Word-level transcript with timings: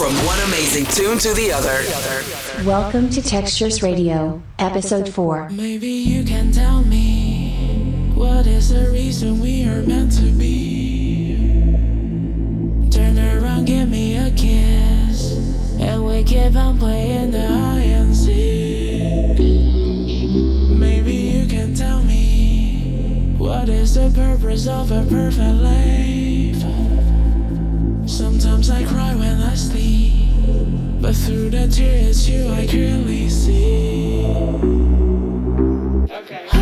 From 0.00 0.14
one 0.24 0.40
amazing 0.48 0.86
tune 0.86 1.18
to 1.18 1.34
the 1.34 1.52
other. 1.52 1.84
Welcome 2.66 3.10
to 3.10 3.20
Textures 3.20 3.82
Radio, 3.82 4.42
Episode 4.58 5.06
4. 5.06 5.50
Maybe 5.50 5.88
you 5.88 6.24
can 6.24 6.50
tell 6.52 6.82
me 6.82 8.10
what 8.14 8.46
is 8.46 8.70
the 8.70 8.90
reason 8.90 9.40
we 9.40 9.64
are 9.64 9.82
meant 9.82 10.12
to 10.12 10.32
be. 10.32 11.36
Turn 12.90 13.18
around, 13.18 13.66
give 13.66 13.90
me 13.90 14.16
a 14.16 14.30
kiss, 14.30 15.34
and 15.78 16.06
we 16.06 16.24
keep 16.24 16.56
on 16.56 16.78
playing 16.78 17.32
the 17.32 17.46
high 17.46 17.80
and 17.80 18.16
seek. 18.16 19.38
Maybe 20.78 21.12
you 21.12 21.46
can 21.46 21.74
tell 21.74 22.02
me 22.02 23.34
what 23.36 23.68
is 23.68 23.96
the 23.96 24.10
purpose 24.14 24.66
of 24.66 24.92
a 24.92 25.04
perfect 25.10 25.56
life. 25.56 26.39
Sometimes 28.20 28.68
I 28.68 28.84
cry 28.84 29.14
when 29.14 29.40
I 29.40 29.54
sleep, 29.54 30.28
but 31.00 31.14
through 31.14 31.48
the 31.48 31.66
tears, 31.68 32.28
you 32.28 32.50
I 32.50 32.66
clearly 32.66 33.30
see. 33.30 34.24
Hide, 36.28 36.59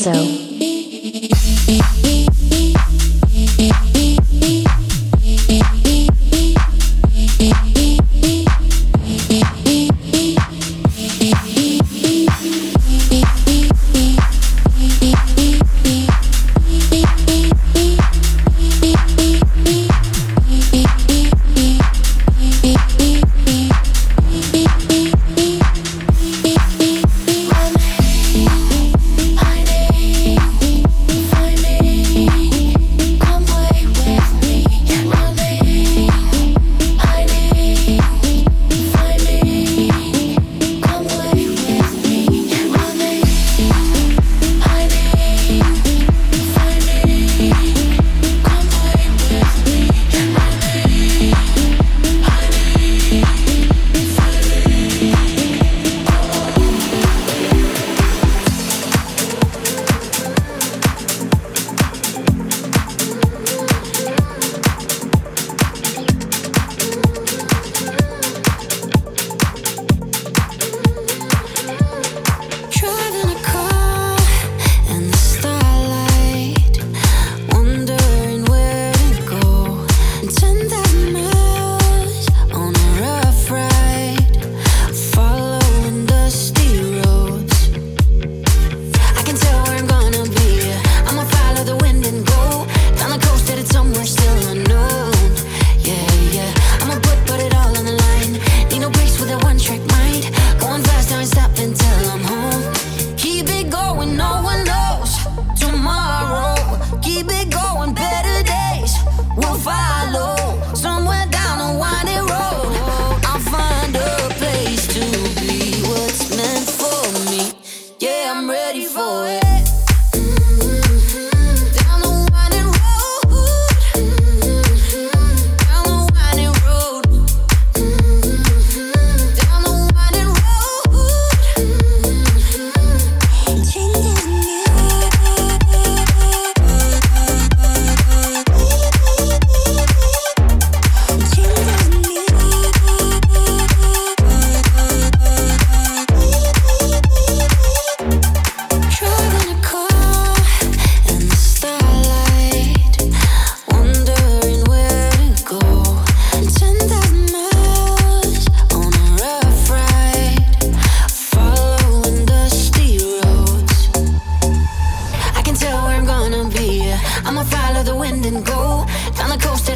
It's 0.00 0.37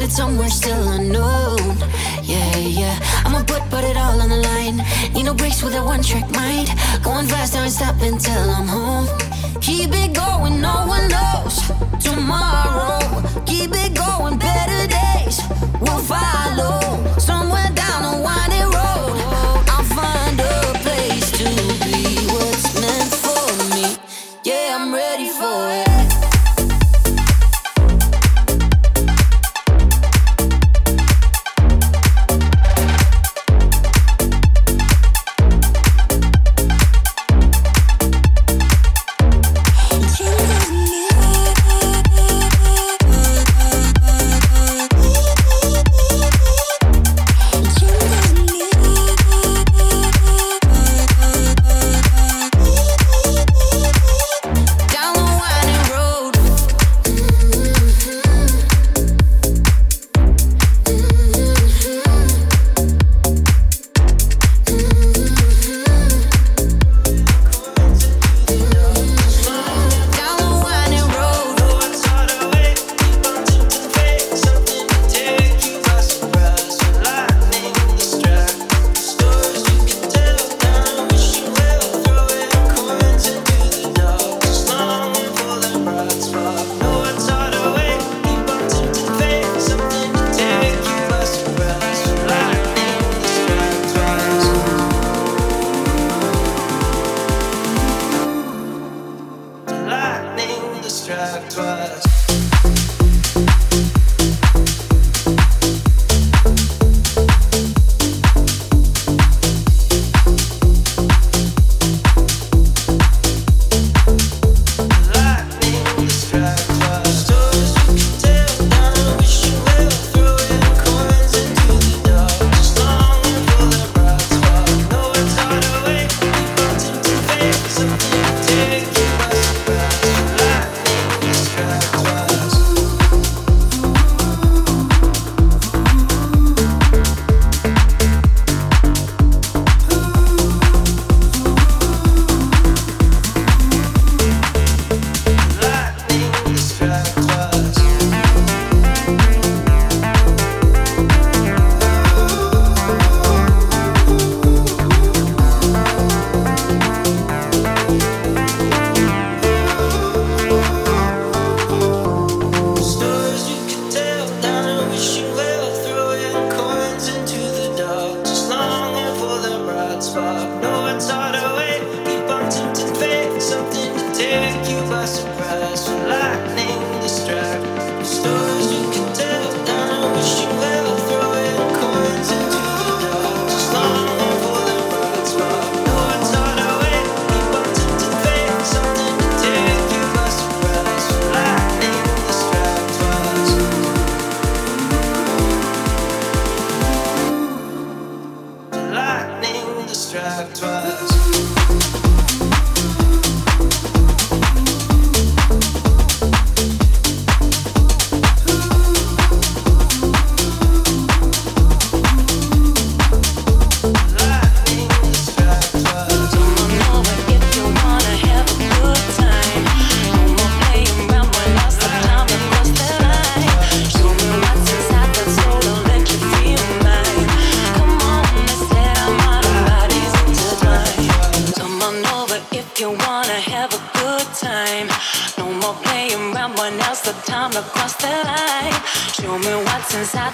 headed 0.03 0.15
somewhere 0.15 0.49
still 0.49 0.87
unknown. 0.89 1.77
Yeah, 2.23 2.57
yeah. 2.57 2.99
I'ma 3.25 3.43
put, 3.43 3.61
put 3.69 3.83
it 3.83 3.95
all 3.95 4.19
on 4.19 4.29
the 4.29 4.37
line. 4.37 4.77
Need 5.13 5.23
no 5.23 5.33
breaks 5.33 5.63
with 5.63 5.75
a 5.75 5.83
one 5.83 6.03
track 6.03 6.29
mind. 6.31 6.67
Going 7.03 7.27
fast, 7.27 7.53
now 7.53 7.63
ain't 7.63 7.71
stopping 7.71 8.17
till 8.17 8.49
I'm 8.49 8.67
home. 8.67 9.07
Keep 9.61 9.91
it 9.93 10.13
going, 10.13 10.59
no 10.61 10.85
one 10.87 11.07
knows 11.07 11.55
tomorrow. 12.03 12.99
Keep 13.45 13.71
it 13.73 13.95
going, 13.95 14.37
better 14.37 14.87
days 14.87 15.39
will 15.79 15.99
follow. 15.99 16.83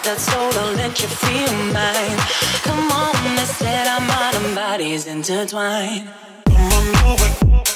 that 0.03 0.19
soul, 0.19 0.51
I'll 0.53 0.75
let 0.75 1.01
you 1.01 1.07
feel 1.07 1.53
mine. 1.73 2.19
Come 2.63 2.91
on, 2.91 3.13
let's 3.35 3.61
let 3.61 3.87
our 3.87 4.01
modern 4.01 4.55
bodies 4.55 5.07
intertwine. 5.07 6.09
Come 6.45 6.73
on 6.73 7.11
over. 7.11 7.68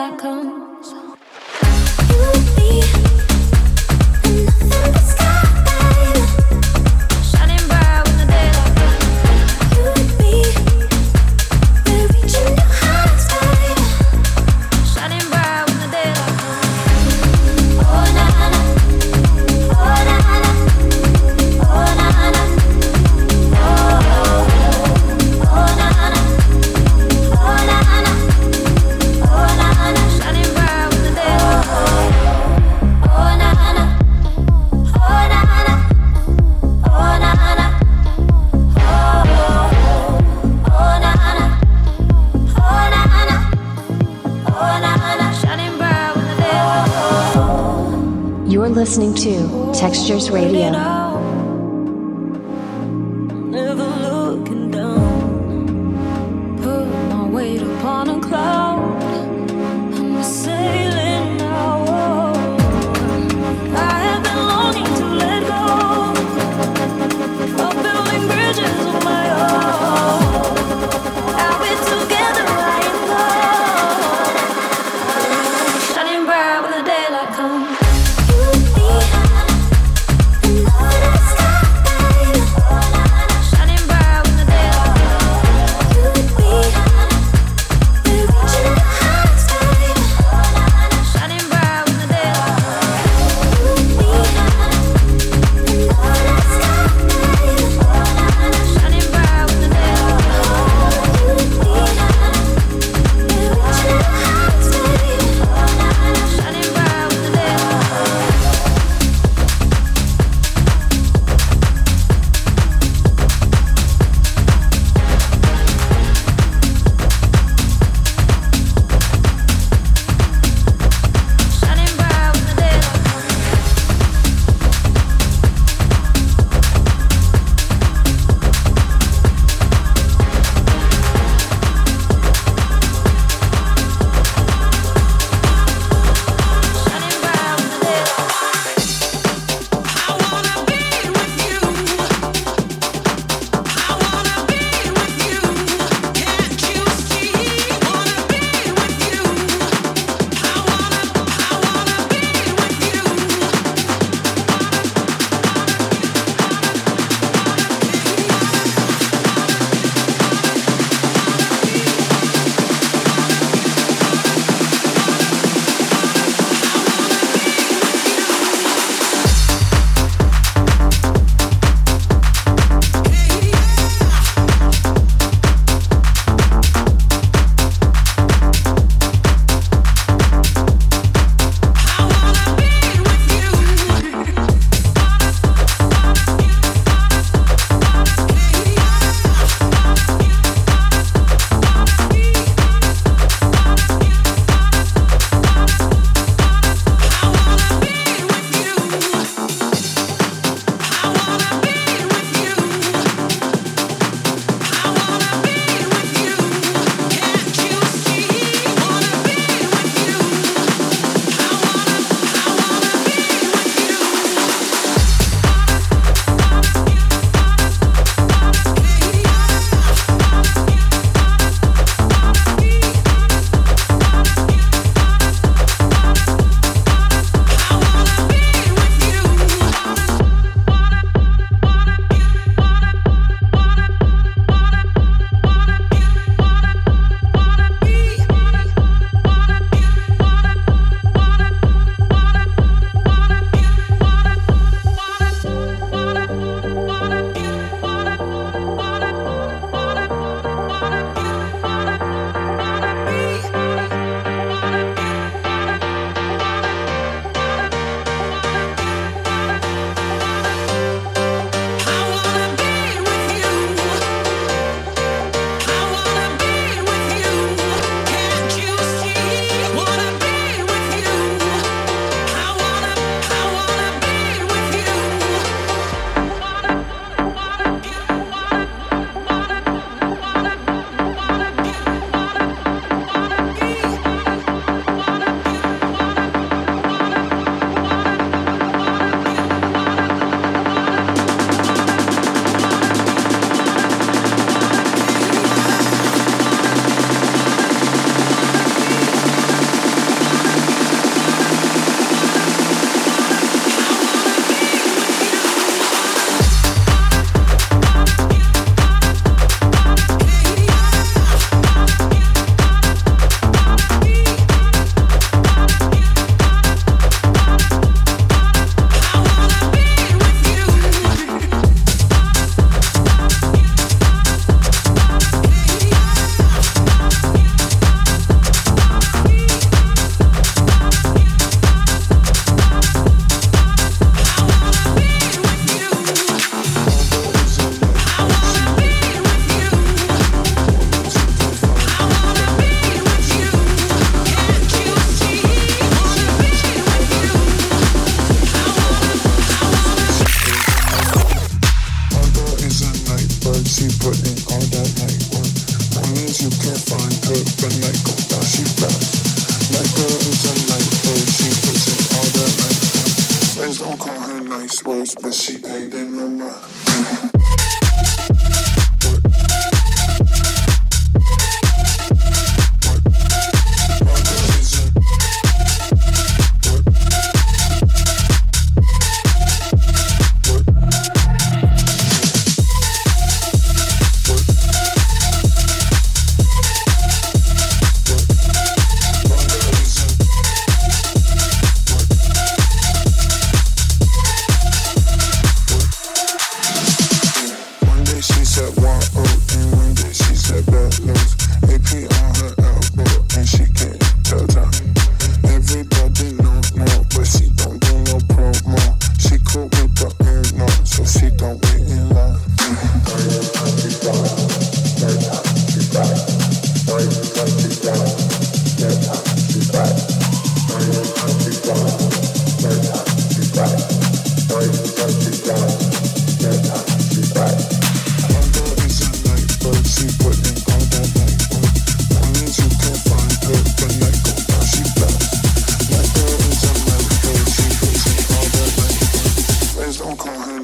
I 0.00 0.14
come. 0.16 0.67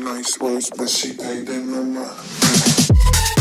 nice 0.02 0.40
words, 0.40 0.70
but 0.70 0.88
she 0.88 1.12
paid 1.12 1.46
them 1.46 1.70
no 1.70 1.82
money. 1.82 3.33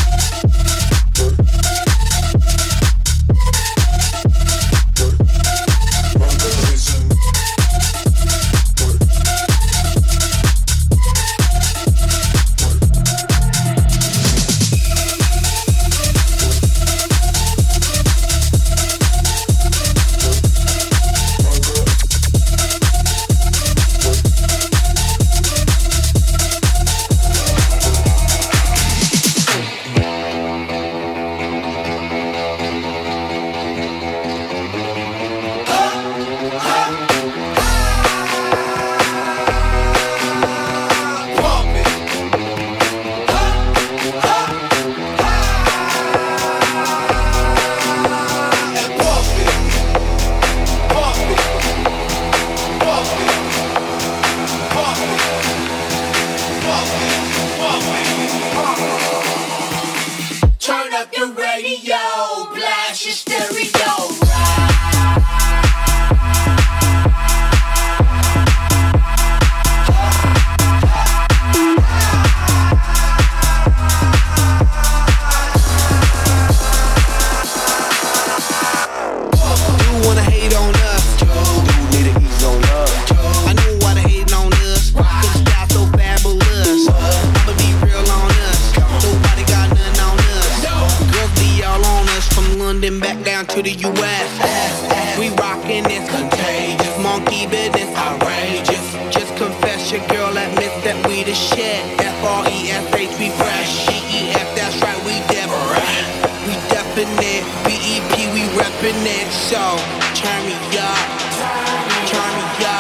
reppin' 107.04 107.24
it. 107.24 107.44
BEP, 107.64 108.34
we 108.34 108.42
reppin' 108.58 109.06
it. 109.06 109.32
So 109.32 109.78
turn 110.16 110.46
me 110.46 110.56
up, 110.78 112.08
turn 112.08 112.38
me 112.38 112.66
up. 112.66 112.73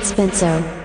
It's 0.00 0.77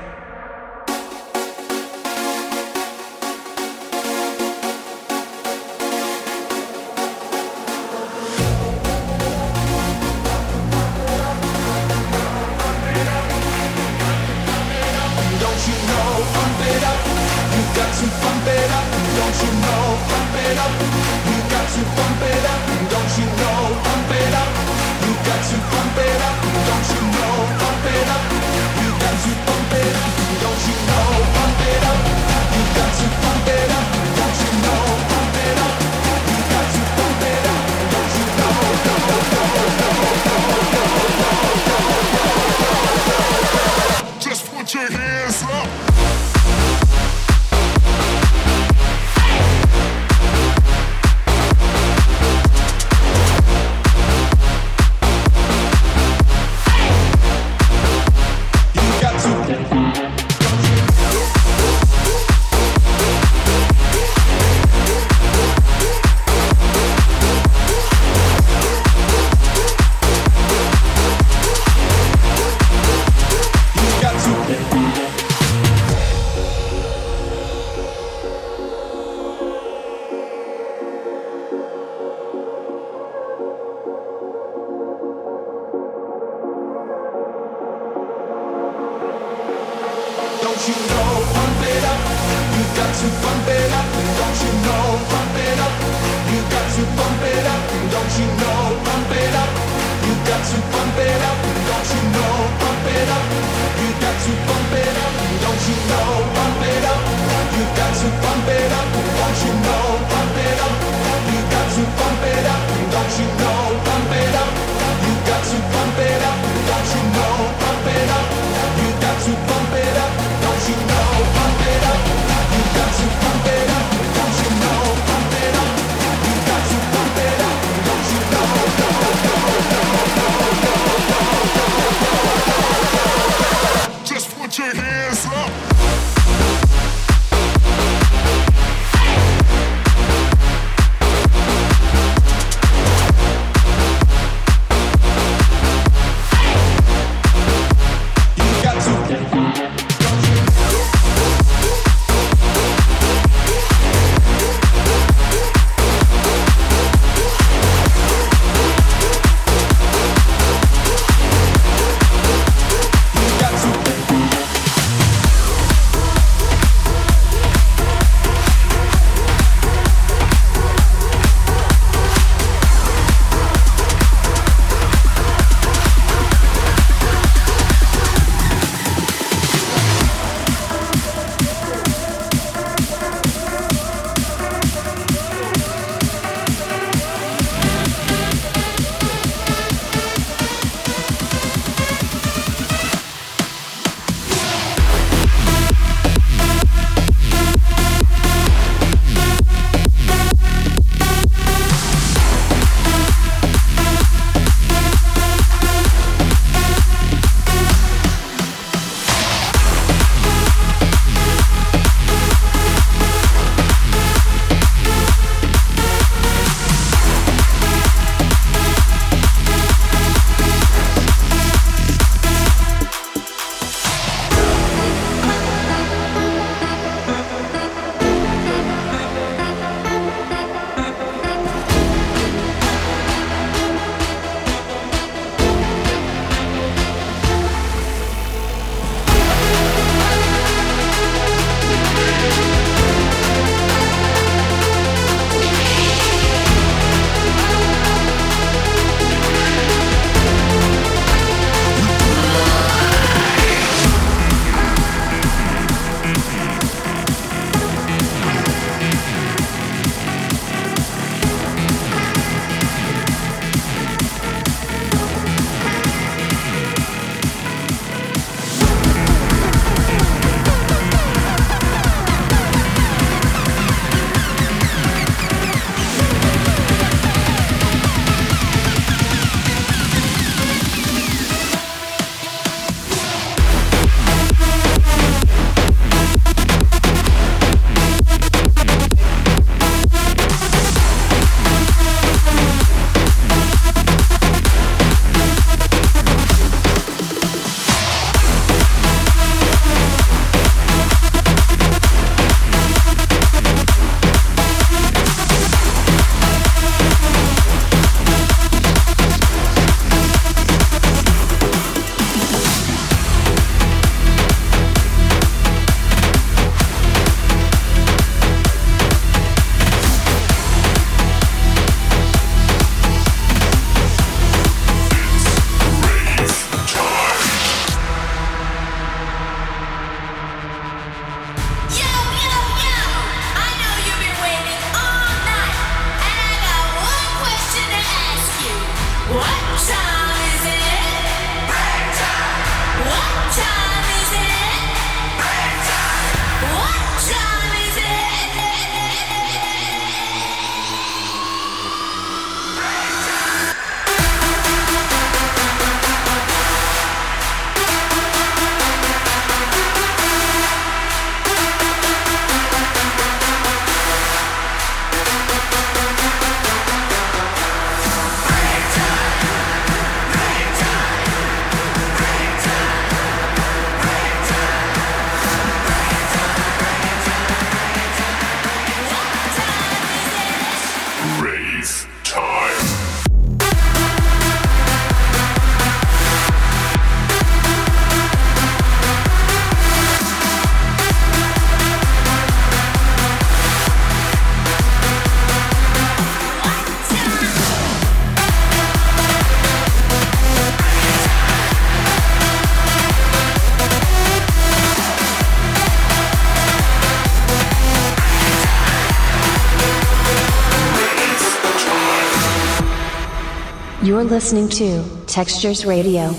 You're 414.04 414.12
listening 414.12 414.50
to 414.50 414.84
Textures 415.08 415.66
Radio. 415.66 416.12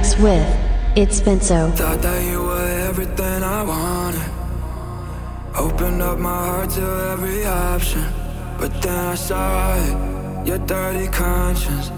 Mix 0.00 0.16
with 0.16 0.48
It's 0.96 1.20
Benzzo. 1.20 1.76
Thought 1.76 2.00
that 2.00 2.22
you 2.30 2.40
were 2.42 2.68
everything 2.88 3.42
I 3.42 3.62
wanted. 3.62 4.30
Opened 5.54 6.00
up 6.00 6.18
my 6.18 6.40
heart 6.48 6.70
to 6.76 6.86
every 7.12 7.44
option. 7.44 8.04
But 8.58 8.72
then 8.80 8.98
I 9.14 9.14
saw 9.14 9.76
it, 9.84 10.46
your 10.46 10.60
dirty 10.66 11.08
conscience. 11.08 11.90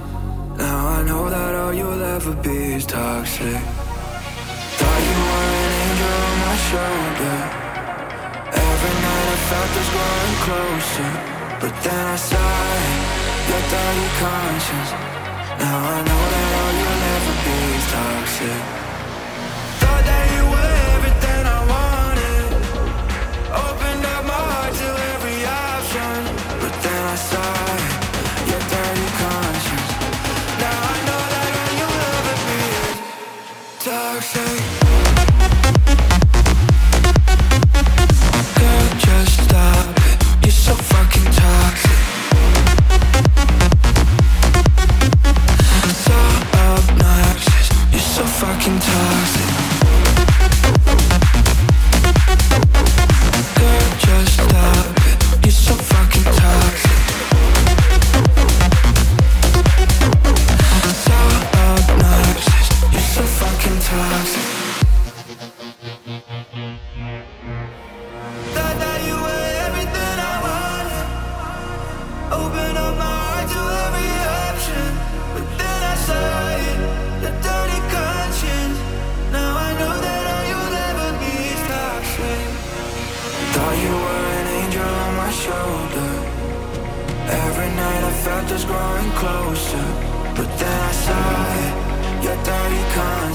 Now 0.58 0.78
I 0.96 1.02
know 1.08 1.30
that 1.30 1.54
all 1.54 1.72
you'll 1.72 2.02
ever 2.16 2.34
be 2.46 2.74
is 2.78 2.86
toxic. 2.86 3.62
Thought 4.78 5.00
you 5.08 5.16
were 5.28 5.50
an 5.62 5.72
angel 5.82 6.14
on 6.26 6.36
my 6.46 6.56
shoulder. 6.70 7.38
Every 8.66 8.94
night 9.06 9.28
I 9.34 9.38
felt 9.50 9.70
this 9.76 9.90
growing 9.94 10.38
closer. 10.46 11.10
But 11.62 11.74
then 11.84 12.04
I 12.14 12.18
saw 12.30 12.50
it, 12.82 12.98
your 13.48 13.62
dirty 13.74 14.08
conscience. 14.26 14.90
Now 15.62 15.78
I 15.94 15.98
know 16.08 16.22
that 16.32 16.48
all 16.58 16.72
you'll 16.80 17.01
ever 17.14 17.36
be 17.44 17.58
toxic. 17.92 18.62
Thought 19.80 20.04
that 20.08 20.24
you 20.34 20.51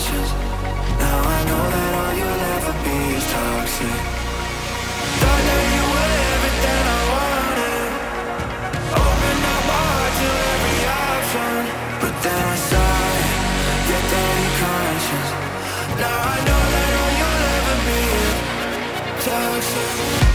conscience. 0.08 0.32
Now 1.00 1.20
I 1.20 1.40
know 1.50 1.64
that 1.76 1.92
all 2.00 2.14
you'll 2.20 2.44
ever 2.56 2.74
be 2.84 2.98
is 3.18 3.26
toxic. 3.32 4.00
Thought 5.20 5.44
that 5.48 5.64
you 5.76 5.84
were 5.94 6.12
everything 6.34 6.84
I 6.96 7.02
wanted. 7.14 7.90
Open 9.04 9.38
up 9.54 9.64
my 9.68 9.82
heart 9.88 10.14
to 10.20 10.30
every 10.54 10.80
option, 11.12 11.60
but 12.02 12.14
then 12.24 12.44
I 12.46 12.58
saw 12.70 12.94
your 13.90 14.04
dirty 14.12 14.50
conscience. 14.64 15.30
Now 16.02 16.18
I 16.34 16.38
know 16.48 16.64
that 16.74 16.92
all 17.00 17.12
you'll 17.20 17.44
ever 17.56 17.78
be 17.88 18.00
is. 18.24 18.36
Toxic. 19.26 20.27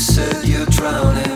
said 0.00 0.48
you're 0.48 0.64
drowning. 0.64 1.29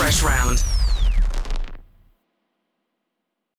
Fresh 0.00 0.22
round. 0.22 0.39